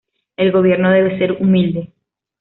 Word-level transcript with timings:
El 0.35 0.51
Gobierno 0.51 0.89
debe 0.89 1.19
ser 1.19 1.33
humilde. 1.33 1.93